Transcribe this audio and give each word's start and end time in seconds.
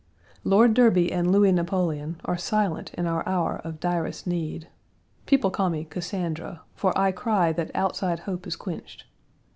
Lord 0.43 0.73
Derby 0.73 1.11
and 1.11 1.31
Louis 1.31 1.51
Napoleon 1.51 2.19
are 2.25 2.35
silent 2.35 2.91
in 2.95 3.05
our 3.05 3.23
hour 3.29 3.61
of 3.63 3.79
direst 3.79 4.25
need. 4.25 4.67
People 5.27 5.51
call 5.51 5.69
me 5.69 5.83
Cassandra, 5.87 6.63
for 6.73 6.91
I 6.97 7.11
cry 7.11 7.53
that 7.53 7.69
outside 7.75 8.21
hope 8.21 8.47
is 8.47 8.55
quenched. 8.55 9.03